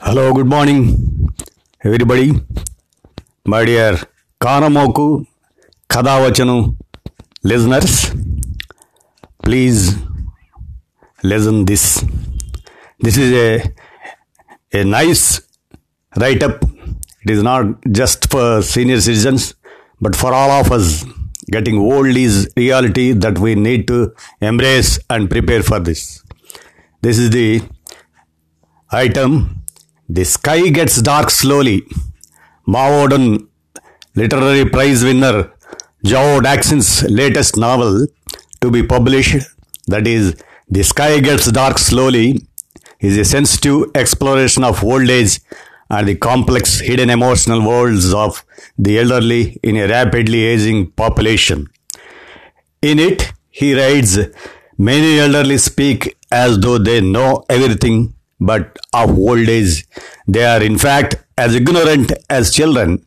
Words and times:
Hello, 0.00 0.32
good 0.32 0.46
morning, 0.46 1.28
everybody. 1.84 2.32
My 3.44 3.64
dear 3.64 3.98
Kanamoku 4.40 5.26
Kadavachanu 5.88 6.76
listeners, 7.42 8.12
please 9.42 9.96
listen 11.22 11.64
this. 11.64 12.04
This 13.00 13.16
is 13.16 13.32
a, 13.32 13.72
a 14.72 14.84
nice 14.84 15.40
write 16.16 16.42
up. 16.42 16.62
It 17.24 17.30
is 17.30 17.42
not 17.42 17.66
just 17.90 18.30
for 18.30 18.62
senior 18.62 19.00
citizens, 19.00 19.54
but 20.00 20.14
for 20.14 20.32
all 20.32 20.50
of 20.50 20.70
us. 20.70 21.04
Getting 21.50 21.78
old 21.78 22.06
is 22.08 22.48
reality 22.56 23.12
that 23.12 23.38
we 23.38 23.54
need 23.54 23.88
to 23.88 24.14
embrace 24.40 24.98
and 25.10 25.28
prepare 25.30 25.62
for 25.62 25.80
this. 25.80 26.22
This 27.00 27.18
is 27.18 27.30
the 27.30 27.62
item 28.90 29.62
The 30.10 30.24
Sky 30.24 30.70
Gets 30.70 31.02
Dark 31.02 31.28
Slowly. 31.28 31.82
Mao 32.66 33.06
Dun 33.08 33.46
Literary 34.14 34.64
Prize 34.64 35.04
winner 35.04 35.52
Zhou 36.02 36.40
Daxin's 36.40 37.02
latest 37.10 37.58
novel 37.58 38.06
to 38.62 38.70
be 38.70 38.82
published, 38.82 39.36
that 39.86 40.06
is, 40.06 40.34
The 40.70 40.82
Sky 40.82 41.20
Gets 41.20 41.52
Dark 41.52 41.76
Slowly, 41.76 42.40
is 43.00 43.18
a 43.18 43.24
sensitive 43.24 43.90
exploration 43.94 44.64
of 44.64 44.82
old 44.82 45.10
age 45.10 45.40
and 45.90 46.08
the 46.08 46.14
complex 46.16 46.80
hidden 46.80 47.10
emotional 47.10 47.60
worlds 47.62 48.14
of 48.14 48.42
the 48.78 48.98
elderly 48.98 49.58
in 49.62 49.76
a 49.76 49.88
rapidly 49.88 50.42
aging 50.44 50.90
population. 50.92 51.66
In 52.80 52.98
it, 52.98 53.30
he 53.50 53.74
writes, 53.74 54.16
Many 54.78 55.18
elderly 55.18 55.58
speak 55.58 56.16
as 56.32 56.58
though 56.58 56.78
they 56.78 57.02
know 57.02 57.44
everything, 57.50 58.14
but 58.40 58.78
of 58.92 59.18
old 59.18 59.48
age, 59.48 59.86
they 60.26 60.44
are 60.44 60.62
in 60.62 60.78
fact 60.78 61.16
as 61.36 61.54
ignorant 61.54 62.12
as 62.30 62.52
children. 62.52 63.04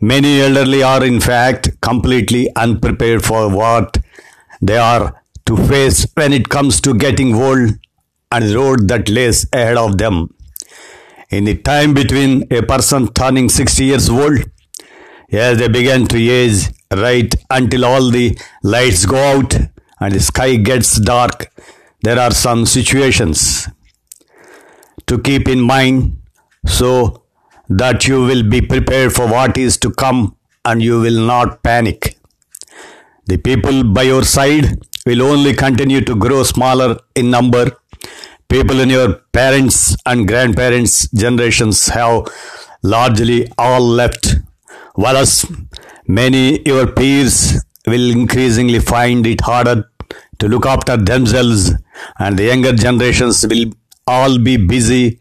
Many 0.00 0.40
elderly 0.40 0.82
are 0.82 1.04
in 1.04 1.20
fact 1.20 1.80
completely 1.80 2.48
unprepared 2.56 3.24
for 3.24 3.48
what 3.48 3.98
they 4.60 4.76
are 4.76 5.22
to 5.46 5.56
face 5.56 6.06
when 6.14 6.32
it 6.32 6.48
comes 6.48 6.80
to 6.80 6.94
getting 6.94 7.34
old 7.34 7.70
and 8.32 8.44
the 8.44 8.56
road 8.56 8.88
that 8.88 9.08
lays 9.08 9.46
ahead 9.52 9.76
of 9.76 9.98
them. 9.98 10.34
In 11.30 11.44
the 11.44 11.56
time 11.56 11.94
between 11.94 12.52
a 12.52 12.62
person 12.62 13.12
turning 13.12 13.48
60 13.48 13.84
years 13.84 14.08
old 14.08 14.40
as 15.30 15.58
they 15.58 15.68
begin 15.68 16.06
to 16.08 16.18
age 16.18 16.68
right 16.92 17.34
until 17.50 17.84
all 17.84 18.10
the 18.10 18.38
lights 18.62 19.04
go 19.06 19.16
out 19.16 19.54
and 20.00 20.14
the 20.14 20.20
sky 20.20 20.56
gets 20.56 21.00
dark, 21.00 21.52
there 22.02 22.18
are 22.18 22.32
some 22.32 22.66
situations 22.66 23.68
to 25.06 25.18
keep 25.18 25.48
in 25.48 25.60
mind 25.60 26.16
so 26.66 27.22
that 27.68 28.06
you 28.06 28.22
will 28.24 28.42
be 28.42 28.60
prepared 28.60 29.12
for 29.12 29.26
what 29.26 29.56
is 29.58 29.76
to 29.78 29.90
come 29.90 30.36
and 30.64 30.82
you 30.82 31.00
will 31.00 31.26
not 31.26 31.62
panic. 31.62 32.16
The 33.26 33.38
people 33.38 33.84
by 33.84 34.02
your 34.02 34.24
side 34.24 34.78
will 35.06 35.22
only 35.22 35.54
continue 35.54 36.00
to 36.02 36.14
grow 36.14 36.42
smaller 36.42 36.98
in 37.14 37.30
number. 37.30 37.70
People 38.48 38.80
in 38.80 38.90
your 38.90 39.14
parents 39.32 39.96
and 40.06 40.28
grandparents' 40.28 41.08
generations 41.08 41.86
have 41.88 42.26
largely 42.82 43.48
all 43.56 43.80
left, 43.80 44.36
whereas 44.94 45.46
many 46.06 46.60
your 46.66 46.86
peers 46.86 47.64
will 47.86 48.10
increasingly 48.10 48.78
find 48.78 49.26
it 49.26 49.40
harder 49.40 49.90
to 50.38 50.48
look 50.48 50.66
after 50.66 50.96
themselves, 50.96 51.72
and 52.18 52.38
the 52.38 52.44
younger 52.44 52.72
generations 52.72 53.46
will 53.46 53.72
all 54.06 54.38
be 54.38 54.56
busy 54.56 55.18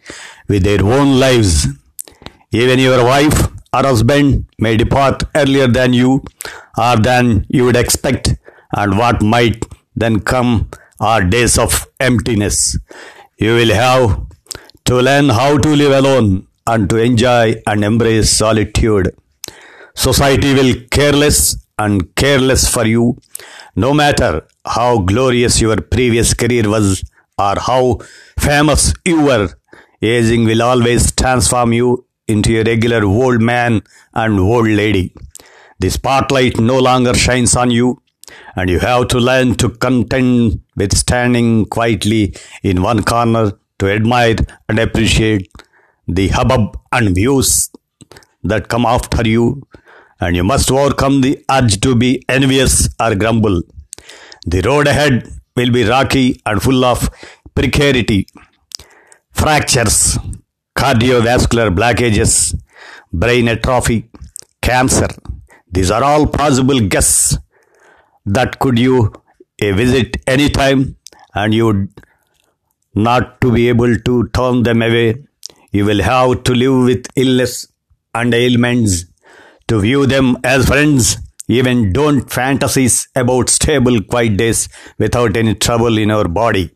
with 0.47 0.63
their 0.63 0.83
own 0.83 1.19
lives. 1.19 1.67
Even 2.51 2.79
your 2.79 3.03
wife 3.03 3.47
or 3.73 3.83
husband 3.83 4.45
may 4.59 4.77
depart 4.77 5.23
earlier 5.35 5.67
than 5.67 5.93
you 5.93 6.23
or 6.77 6.97
than 6.97 7.45
you 7.49 7.65
would 7.65 7.75
expect, 7.75 8.35
and 8.75 8.97
what 8.97 9.21
might 9.21 9.65
then 9.95 10.19
come 10.19 10.69
are 10.99 11.23
days 11.23 11.57
of 11.57 11.87
emptiness. 11.99 12.77
You 13.37 13.55
will 13.55 13.73
have 13.73 14.21
to 14.85 14.95
learn 15.01 15.29
how 15.29 15.57
to 15.57 15.69
live 15.69 15.91
alone 15.91 16.47
and 16.67 16.89
to 16.89 16.97
enjoy 16.97 17.55
and 17.67 17.83
embrace 17.83 18.29
solitude. 18.29 19.15
Society 19.95 20.53
will 20.53 20.73
careless 20.89 21.57
and 21.77 22.13
careless 22.15 22.67
for 22.71 22.85
you, 22.85 23.17
no 23.75 23.93
matter 23.93 24.45
how 24.65 24.99
glorious 24.99 25.59
your 25.59 25.77
previous 25.77 26.33
career 26.33 26.69
was 26.69 27.03
or 27.37 27.55
how 27.59 27.99
famous 28.39 28.93
you 29.05 29.21
were. 29.21 29.49
Aging 30.01 30.45
will 30.45 30.61
always 30.61 31.11
transform 31.11 31.73
you 31.73 32.05
into 32.27 32.59
a 32.59 32.63
regular 32.63 33.03
old 33.05 33.41
man 33.41 33.81
and 34.13 34.39
old 34.39 34.67
lady. 34.67 35.13
The 35.79 35.89
spotlight 35.89 36.59
no 36.59 36.79
longer 36.79 37.13
shines 37.13 37.55
on 37.55 37.71
you, 37.71 38.01
and 38.55 38.69
you 38.69 38.79
have 38.79 39.07
to 39.09 39.17
learn 39.17 39.55
to 39.55 39.69
contend 39.69 40.61
with 40.75 40.95
standing 40.97 41.65
quietly 41.65 42.35
in 42.63 42.81
one 42.81 43.03
corner 43.03 43.51
to 43.79 43.89
admire 43.89 44.35
and 44.69 44.79
appreciate 44.79 45.51
the 46.07 46.27
hubbub 46.29 46.79
and 46.91 47.15
views 47.15 47.69
that 48.43 48.67
come 48.67 48.85
after 48.85 49.27
you, 49.27 49.67
and 50.19 50.35
you 50.35 50.43
must 50.43 50.71
overcome 50.71 51.21
the 51.21 51.43
urge 51.49 51.79
to 51.81 51.95
be 51.95 52.23
envious 52.29 52.89
or 52.99 53.15
grumble. 53.15 53.61
The 54.45 54.61
road 54.61 54.87
ahead 54.87 55.29
will 55.55 55.71
be 55.71 55.83
rocky 55.83 56.41
and 56.45 56.61
full 56.61 56.83
of 56.83 57.09
precarity, 57.55 58.27
fractures, 59.31 60.17
cardiovascular 60.75 61.73
blockages, 61.75 62.55
brain 63.11 63.47
atrophy, 63.47 64.09
cancer. 64.61 65.07
These 65.71 65.91
are 65.91 66.03
all 66.03 66.27
possible 66.27 66.79
guests 66.79 67.37
that 68.25 68.59
could 68.59 68.79
you 68.79 69.13
a 69.61 69.71
visit 69.71 70.17
anytime 70.27 70.95
and 71.35 71.53
you 71.53 71.65
would 71.65 71.89
not 72.95 73.41
to 73.41 73.51
be 73.51 73.69
able 73.69 73.95
to 73.97 74.27
turn 74.29 74.63
them 74.63 74.81
away. 74.81 75.23
You 75.71 75.85
will 75.85 76.01
have 76.01 76.43
to 76.43 76.53
live 76.53 76.85
with 76.85 77.07
illness 77.15 77.67
and 78.13 78.33
ailments 78.33 79.05
to 79.67 79.79
view 79.79 80.05
them 80.05 80.37
as 80.43 80.67
friends. 80.67 81.17
Even 81.47 81.91
don't 81.91 82.31
fantasies 82.31 83.07
about 83.15 83.49
stable, 83.49 84.01
quiet 84.01 84.37
days 84.37 84.69
without 84.97 85.35
any 85.35 85.55
trouble 85.55 85.97
in 85.97 86.09
our 86.09 86.27
body. 86.27 86.71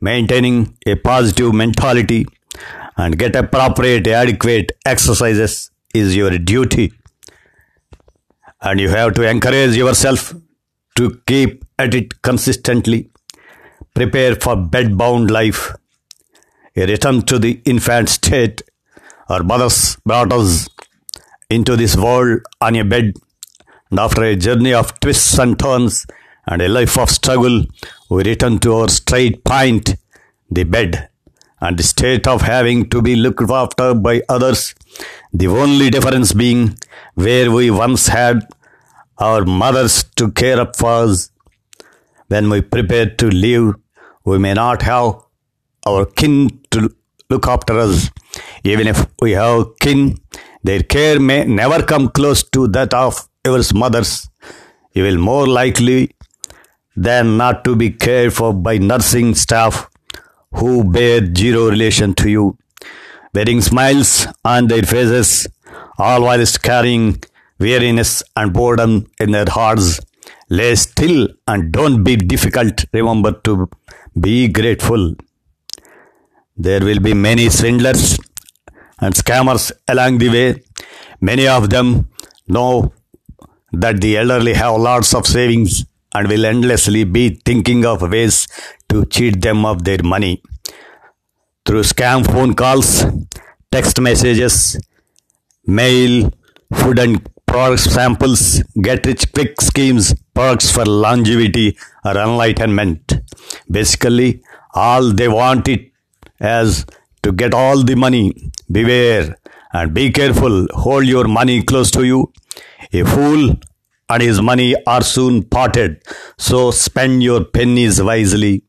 Maintaining 0.00 0.76
a 0.86 0.94
positive 0.94 1.54
mentality 1.54 2.26
and 2.96 3.18
get 3.18 3.34
appropriate, 3.34 4.06
adequate 4.06 4.72
exercises 4.84 5.70
is 5.94 6.14
your 6.14 6.36
duty. 6.38 6.92
And 8.60 8.78
you 8.78 8.90
have 8.90 9.14
to 9.14 9.28
encourage 9.28 9.76
yourself 9.76 10.34
to 10.96 11.20
keep 11.26 11.64
at 11.78 11.94
it 11.94 12.22
consistently. 12.22 13.10
Prepare 13.94 14.36
for 14.36 14.56
bed-bound 14.56 15.30
life. 15.30 15.74
A 16.76 16.86
return 16.86 17.22
to 17.22 17.38
the 17.38 17.62
infant 17.64 18.08
state. 18.08 18.62
Our 19.28 19.42
mothers 19.42 19.96
brought 20.04 20.32
us 20.32 20.68
into 21.48 21.76
this 21.76 21.96
world 21.96 22.40
on 22.60 22.76
a 22.76 22.84
bed, 22.84 23.14
and 23.94 24.00
after 24.00 24.24
a 24.24 24.34
journey 24.34 24.74
of 24.74 24.88
twists 24.98 25.38
and 25.38 25.56
turns 25.56 26.04
and 26.48 26.60
a 26.60 26.66
life 26.66 26.98
of 26.98 27.08
struggle, 27.08 27.64
we 28.10 28.24
return 28.24 28.58
to 28.58 28.74
our 28.74 28.88
straight 28.88 29.44
point, 29.44 29.94
the 30.50 30.64
bed, 30.64 31.08
and 31.60 31.78
the 31.78 31.84
state 31.84 32.26
of 32.26 32.42
having 32.42 32.90
to 32.90 33.00
be 33.00 33.14
looked 33.14 33.48
after 33.48 33.94
by 33.94 34.20
others. 34.28 34.74
The 35.32 35.46
only 35.46 35.90
difference 35.90 36.32
being 36.32 36.76
where 37.14 37.52
we 37.52 37.70
once 37.70 38.08
had 38.08 38.40
our 39.18 39.44
mothers 39.44 40.02
to 40.16 40.32
care 40.32 40.58
up 40.58 40.74
for 40.74 40.90
us. 41.04 41.30
When 42.26 42.50
we 42.50 42.62
prepare 42.62 43.10
to 43.10 43.26
leave, 43.28 43.74
we 44.24 44.38
may 44.40 44.54
not 44.54 44.82
have 44.82 45.22
our 45.86 46.04
kin 46.04 46.50
to 46.72 46.90
look 47.30 47.46
after 47.46 47.78
us. 47.78 48.10
Even 48.64 48.88
if 48.88 49.06
we 49.22 49.32
have 49.42 49.66
kin, 49.78 50.18
their 50.64 50.82
care 50.82 51.20
may 51.20 51.44
never 51.44 51.80
come 51.84 52.08
close 52.08 52.42
to 52.50 52.66
that 52.66 52.92
of 52.92 53.28
your 53.44 53.60
mother's. 53.74 54.28
You 54.94 55.02
will 55.02 55.18
more 55.18 55.46
likely 55.46 56.10
than 56.96 57.36
not 57.36 57.64
to 57.64 57.74
be 57.76 57.90
cared 57.90 58.32
for 58.32 58.52
by 58.52 58.78
nursing 58.78 59.34
staff 59.34 59.88
who 60.52 60.84
bear 60.84 61.20
zero 61.34 61.68
relation 61.68 62.14
to 62.14 62.30
you, 62.30 62.56
wearing 63.34 63.60
smiles 63.60 64.26
on 64.44 64.68
their 64.68 64.82
faces, 64.82 65.48
all 65.98 66.22
whilst 66.22 66.62
carrying 66.62 67.20
weariness 67.58 68.22
and 68.36 68.52
boredom 68.52 69.06
in 69.18 69.32
their 69.32 69.46
hearts. 69.48 70.00
Lay 70.48 70.74
still 70.74 71.28
and 71.48 71.72
don't 71.72 72.04
be 72.04 72.16
difficult. 72.16 72.84
Remember 72.92 73.32
to 73.32 73.68
be 74.18 74.46
grateful. 74.48 75.14
There 76.56 76.84
will 76.84 77.00
be 77.00 77.14
many 77.14 77.48
swindlers 77.50 78.18
and 79.00 79.14
scammers 79.14 79.72
along 79.88 80.18
the 80.18 80.28
way. 80.28 80.62
Many 81.20 81.48
of 81.48 81.70
them 81.70 82.08
know 82.46 82.92
that 83.80 84.00
the 84.00 84.16
elderly 84.16 84.54
have 84.54 84.76
lots 84.76 85.14
of 85.14 85.26
savings 85.26 85.84
and 86.14 86.28
will 86.28 86.46
endlessly 86.46 87.04
be 87.04 87.40
thinking 87.44 87.84
of 87.84 88.02
ways 88.02 88.46
to 88.88 89.04
cheat 89.06 89.40
them 89.42 89.64
of 89.64 89.84
their 89.84 90.02
money 90.02 90.42
through 91.66 91.82
scam 91.82 92.24
phone 92.26 92.54
calls, 92.54 93.04
text 93.72 94.00
messages, 94.00 94.78
mail, 95.66 96.30
food 96.74 96.98
and 96.98 97.28
product 97.46 97.80
samples, 97.80 98.62
get 98.82 99.06
rich 99.06 99.32
quick 99.32 99.60
schemes, 99.60 100.14
perks 100.34 100.70
for 100.70 100.84
longevity 100.84 101.76
or 102.04 102.16
enlightenment. 102.16 103.14
Basically, 103.70 104.42
all 104.74 105.12
they 105.12 105.28
want 105.28 105.68
it 105.68 105.90
as 106.40 106.84
to 107.22 107.32
get 107.32 107.54
all 107.54 107.82
the 107.82 107.94
money. 107.94 108.34
Beware 108.70 109.36
and 109.74 109.92
be 109.92 110.10
careful. 110.10 110.66
Hold 110.72 111.06
your 111.06 111.26
money 111.28 111.62
close 111.62 111.90
to 111.90 112.04
you. 112.04 112.32
A 112.92 113.04
fool 113.04 113.56
and 114.08 114.22
his 114.22 114.40
money 114.40 114.74
are 114.86 115.02
soon 115.02 115.42
parted. 115.42 116.02
So 116.38 116.70
spend 116.70 117.22
your 117.22 117.44
pennies 117.44 118.00
wisely. 118.00 118.62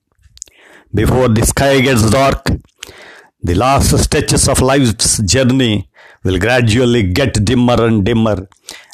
Before 0.94 1.28
the 1.30 1.46
sky 1.46 1.82
gets 1.82 2.10
dark, 2.10 2.48
the 3.42 3.56
last 3.56 3.98
stretches 4.04 4.48
of 4.50 4.62
life's 4.62 5.20
journey 5.20 5.90
will 6.24 6.40
gradually 6.40 7.04
get 7.04 7.46
dimmer 7.46 7.80
and 7.86 8.04
dimmer. 8.04 8.48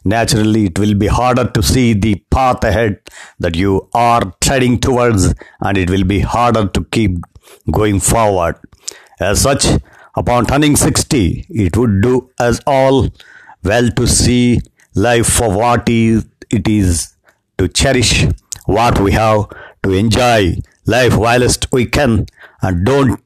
Naturally, 0.03 0.65
it 0.65 0.79
will 0.79 0.95
be 0.95 1.07
harder 1.07 1.45
to 1.51 1.63
see 1.63 1.93
the 1.93 2.15
path 2.29 2.63
ahead 2.63 2.99
that 3.39 3.55
you 3.55 3.87
are 3.93 4.33
treading 4.41 4.79
towards, 4.79 5.33
and 5.61 5.77
it 5.77 5.89
will 5.89 6.03
be 6.03 6.19
harder 6.19 6.67
to 6.67 6.83
keep 6.85 7.17
going 7.71 7.99
forward. 7.99 8.55
As 9.19 9.41
such, 9.41 9.67
upon 10.15 10.45
turning 10.45 10.75
60, 10.75 11.45
it 11.49 11.77
would 11.77 12.01
do 12.01 12.29
us 12.39 12.59
all 12.67 13.09
well 13.63 13.89
to 13.91 14.07
see 14.07 14.61
life 14.95 15.27
for 15.27 15.51
what 15.55 15.87
it 15.87 16.67
is, 16.67 17.15
to 17.57 17.67
cherish 17.67 18.25
what 18.65 18.99
we 18.99 19.11
have, 19.13 19.49
to 19.83 19.91
enjoy. 19.91 20.55
Life 20.85 21.15
whilst 21.15 21.71
we 21.71 21.85
can, 21.85 22.25
and 22.61 22.85
don't 22.85 23.21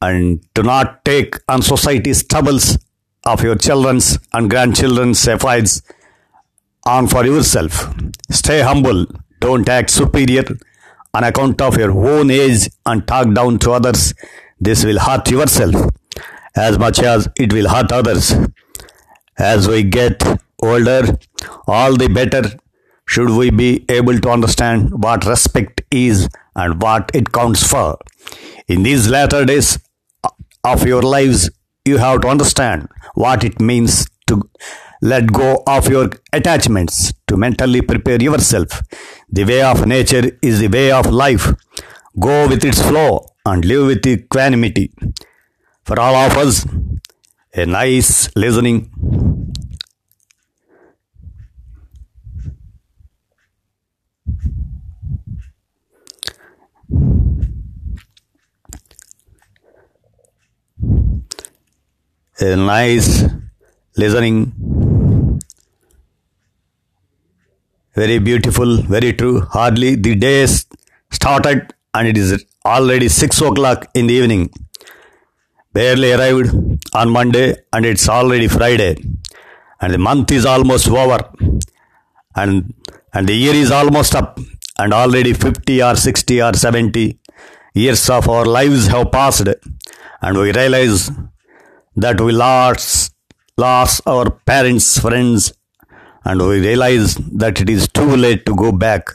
and 0.00 0.40
do 0.54 0.62
not 0.62 1.04
take 1.04 1.34
on 1.48 1.62
society's 1.62 2.22
troubles 2.24 2.78
of 3.24 3.42
your 3.42 3.56
children's 3.56 4.18
and 4.32 4.48
grandchildren's 4.48 5.26
efforts 5.28 5.82
on 6.86 7.06
for 7.06 7.26
yourself. 7.26 7.92
Stay 8.30 8.60
humble, 8.60 9.04
don't 9.40 9.68
act 9.68 9.90
superior 9.90 10.44
on 11.14 11.24
account 11.24 11.60
of 11.60 11.76
your 11.76 11.90
own 11.90 12.30
age 12.30 12.68
and 12.86 13.06
talk 13.06 13.32
down 13.34 13.58
to 13.60 13.72
others. 13.72 14.14
This 14.60 14.84
will 14.84 14.98
hurt 14.98 15.30
yourself 15.30 15.90
as 16.54 16.78
much 16.78 17.00
as 17.00 17.28
it 17.36 17.52
will 17.52 17.68
hurt 17.68 17.92
others. 17.92 18.34
As 19.38 19.68
we 19.68 19.82
get 19.82 20.22
older, 20.62 21.18
all 21.66 21.96
the 21.96 22.08
better 22.08 22.42
should 23.06 23.30
we 23.30 23.50
be 23.50 23.84
able 23.88 24.18
to 24.20 24.30
understand 24.30 25.02
what 25.02 25.24
respect 25.26 25.82
is 25.90 26.28
and 26.54 26.80
what 26.80 27.10
it 27.14 27.32
counts 27.32 27.66
for. 27.66 27.98
In 28.68 28.82
these 28.82 29.08
latter 29.08 29.44
days 29.44 29.78
of 30.62 30.86
your 30.86 31.02
lives, 31.02 31.50
you 31.84 31.98
have 31.98 32.20
to 32.20 32.28
understand 32.28 32.88
what 33.14 33.42
it 33.42 33.60
means 33.60 34.06
to 34.30 34.40
let 35.02 35.32
go 35.32 35.62
of 35.66 35.88
your 35.88 36.08
attachments, 36.32 37.12
to 37.26 37.36
mentally 37.36 37.80
prepare 37.82 38.22
yourself. 38.22 38.82
The 39.28 39.44
way 39.44 39.62
of 39.62 39.86
nature 39.86 40.38
is 40.42 40.60
the 40.60 40.68
way 40.68 40.92
of 40.92 41.06
life. 41.06 41.52
Go 42.18 42.48
with 42.48 42.64
its 42.64 42.80
flow 42.82 43.26
and 43.44 43.64
live 43.64 43.86
with 43.86 44.06
equanimity. 44.06 44.92
For 45.84 45.98
all 45.98 46.14
of 46.14 46.36
us, 46.36 46.66
a 47.54 47.66
nice 47.66 48.30
listening. 48.36 48.90
A 62.42 62.56
nice 62.56 63.24
listening. 63.96 64.52
Very 67.94 68.18
beautiful, 68.18 68.82
very 68.82 69.12
true. 69.12 69.40
Hardly 69.40 69.94
the 69.96 70.14
day 70.14 70.46
started 71.10 71.74
and 71.94 72.06
it 72.08 72.16
is 72.16 72.44
already 72.64 73.08
6 73.08 73.40
o'clock 73.40 73.88
in 73.94 74.06
the 74.06 74.14
evening. 74.14 74.50
Barely 75.72 76.12
arrived 76.12 76.54
on 76.94 77.10
Monday 77.10 77.56
and 77.72 77.84
it's 77.84 78.08
already 78.08 78.48
Friday. 78.48 78.96
And 79.80 79.94
the 79.94 79.98
month 79.98 80.30
is 80.30 80.46
almost 80.46 80.88
over. 80.88 81.18
And, 82.36 82.74
and 83.12 83.28
the 83.28 83.34
year 83.34 83.54
is 83.54 83.70
almost 83.70 84.14
up. 84.14 84.38
And 84.78 84.94
already 84.94 85.34
50 85.34 85.82
or 85.82 85.96
60 85.96 86.42
or 86.42 86.54
70 86.54 87.18
years 87.74 88.08
of 88.08 88.28
our 88.28 88.44
lives 88.46 88.86
have 88.88 89.10
passed. 89.12 89.48
And 90.22 90.38
we 90.38 90.52
realize 90.52 91.10
that 91.96 92.20
we 92.20 92.32
lost, 92.32 93.14
lost 93.64 94.02
our 94.06 94.30
parents, 94.50 94.98
friends, 94.98 95.52
and 96.24 96.40
we 96.40 96.60
realize 96.60 97.14
that 97.42 97.60
it 97.60 97.68
is 97.70 97.88
too 97.88 98.16
late 98.24 98.44
to 98.46 98.54
go 98.54 98.72
back. 98.72 99.08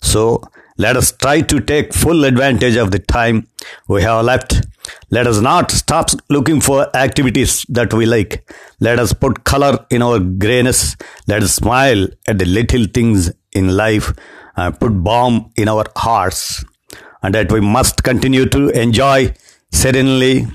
So 0.00 0.42
let 0.84 0.96
us 0.96 1.12
try 1.12 1.42
to 1.42 1.60
take 1.60 1.92
full 1.92 2.24
advantage 2.24 2.76
of 2.76 2.90
the 2.90 2.98
time 2.98 3.46
we 3.88 4.02
have 4.02 4.24
left. 4.24 4.66
Let 5.10 5.26
us 5.26 5.40
not 5.40 5.70
stop 5.70 6.10
looking 6.30 6.60
for 6.60 6.78
activities 6.96 7.66
that 7.68 7.92
we 7.92 8.06
like. 8.06 8.32
Let 8.80 8.98
us 8.98 9.12
put 9.12 9.44
color 9.44 9.72
in 9.90 10.02
our 10.02 10.18
grayness. 10.18 10.96
Let 11.26 11.42
us 11.42 11.54
smile 11.54 12.08
at 12.26 12.38
the 12.38 12.46
little 12.46 12.86
things 12.86 13.30
in 13.52 13.76
life 13.76 14.12
and 14.56 14.78
put 14.80 15.02
balm 15.04 15.52
in 15.56 15.68
our 15.68 15.84
hearts. 15.96 16.64
And 17.22 17.34
that 17.34 17.52
we 17.52 17.60
must 17.60 18.02
continue 18.02 18.46
to 18.46 18.68
enjoy 18.70 19.34
serenely 19.70 20.46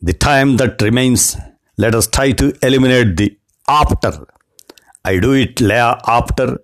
the 0.00 0.12
time 0.12 0.56
that 0.58 0.80
remains. 0.80 1.36
Let 1.78 1.94
us 1.94 2.06
try 2.06 2.32
to 2.32 2.52
eliminate 2.62 3.16
the 3.16 3.36
after. 3.68 4.26
I 5.04 5.18
do 5.18 5.32
it 5.32 5.60
later 5.60 5.98
after. 6.06 6.58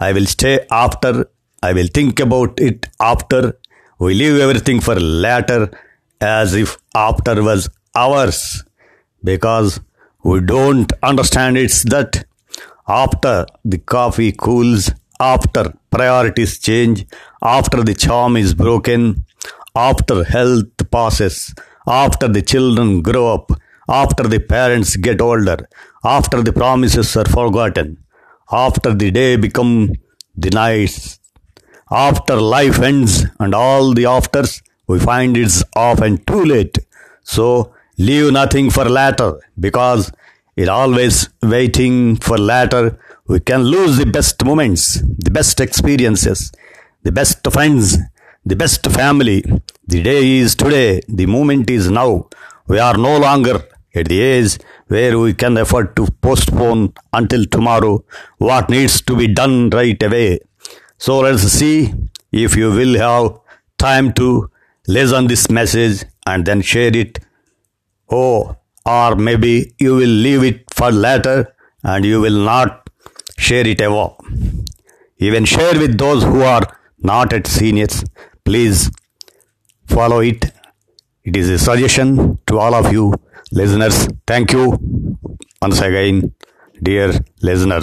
I 0.00 0.12
will 0.12 0.26
stay 0.26 0.66
after 0.70 1.26
I 1.60 1.72
will 1.72 1.88
think 1.88 2.20
about 2.20 2.60
it 2.60 2.86
after. 3.00 3.58
We 3.98 4.14
leave 4.14 4.38
everything 4.38 4.80
for 4.80 4.94
later 4.94 5.70
as 6.20 6.54
if 6.54 6.78
after 6.94 7.42
was 7.42 7.68
ours 7.96 8.62
because 9.24 9.80
we 10.22 10.40
don't 10.40 10.92
understand 11.02 11.58
it's 11.58 11.82
that 11.84 12.24
after 12.86 13.46
the 13.64 13.78
coffee 13.78 14.30
cools, 14.30 14.90
after 15.18 15.74
priorities 15.90 16.60
change, 16.60 17.06
after 17.42 17.82
the 17.82 17.94
charm 17.94 18.36
is 18.36 18.54
broken, 18.54 19.24
after 19.74 20.22
health 20.22 20.90
passes, 20.92 21.54
after 21.86 22.28
the 22.28 22.42
children 22.42 23.02
grow 23.02 23.34
up, 23.34 23.50
after 23.88 24.24
the 24.24 24.40
parents 24.40 24.96
get 24.96 25.20
older, 25.20 25.68
after 26.04 26.42
the 26.42 26.52
promises 26.52 27.16
are 27.16 27.24
forgotten, 27.24 27.98
after 28.50 28.94
the 28.94 29.10
day 29.10 29.36
become 29.36 29.92
the 30.36 30.50
night 30.50 31.18
after 31.90 32.36
life 32.36 32.80
ends 32.80 33.24
and 33.40 33.54
all 33.54 33.94
the 33.94 34.04
afters, 34.04 34.62
we 34.86 34.98
find 34.98 35.36
it's 35.36 35.64
often 35.74 36.18
too 36.24 36.44
late. 36.44 36.78
So 37.22 37.72
leave 37.96 38.32
nothing 38.32 38.70
for 38.70 38.84
later 38.84 39.40
because 39.58 40.12
it 40.56 40.68
always 40.68 41.30
waiting 41.42 42.16
for 42.16 42.36
later. 42.36 42.98
We 43.26 43.40
can 43.40 43.62
lose 43.62 43.96
the 43.96 44.06
best 44.06 44.42
moments, 44.44 45.00
the 45.00 45.30
best 45.30 45.60
experiences, 45.60 46.52
the 47.02 47.12
best 47.12 47.50
friends, 47.50 47.96
the 48.44 48.56
best 48.56 48.84
family. 48.90 49.44
The 49.86 50.02
day 50.02 50.38
is 50.38 50.54
today. 50.54 51.00
The 51.08 51.26
moment 51.26 51.70
is 51.70 51.90
now. 51.90 52.28
We 52.66 52.78
are 52.78 52.96
no 52.98 53.18
longer 53.18 53.62
at 53.94 54.06
the 54.08 54.20
age 54.20 54.58
where 54.88 55.18
we 55.18 55.34
can 55.34 55.56
afford 55.56 55.96
to 55.96 56.06
postpone 56.20 56.92
until 57.12 57.44
tomorrow 57.46 58.04
what 58.38 58.68
needs 58.68 59.00
to 59.02 59.16
be 59.16 59.26
done 59.26 59.70
right 59.70 60.02
away. 60.02 60.40
So 60.98 61.20
let's 61.20 61.42
see 61.42 61.94
if 62.32 62.56
you 62.56 62.70
will 62.70 62.98
have 62.98 63.38
time 63.78 64.12
to 64.14 64.50
listen 64.86 65.26
this 65.26 65.50
message 65.50 66.04
and 66.26 66.44
then 66.44 66.60
share 66.60 66.94
it. 66.96 67.18
Oh, 68.10 68.56
or 68.84 69.16
maybe 69.16 69.74
you 69.78 69.94
will 69.94 70.16
leave 70.26 70.42
it 70.42 70.64
for 70.74 70.90
later 70.90 71.54
and 71.82 72.04
you 72.04 72.20
will 72.20 72.44
not 72.44 72.90
share 73.36 73.66
it 73.66 73.80
ever. 73.80 74.10
Even 75.18 75.44
share 75.44 75.78
with 75.78 75.98
those 75.98 76.22
who 76.22 76.42
are 76.42 76.62
not 76.98 77.32
at 77.32 77.46
seniors. 77.46 78.04
Please 78.44 78.90
follow 79.86 80.20
it. 80.20 80.44
It 81.24 81.36
is 81.36 81.48
a 81.50 81.58
suggestion 81.58 82.38
to 82.46 82.58
all 82.58 82.74
of 82.74 82.92
you 82.92 83.14
listeners. 83.52 84.08
Thank 84.26 84.52
you 84.52 84.76
once 85.60 85.80
again, 85.80 86.32
dear 86.82 87.12
listeners. 87.42 87.76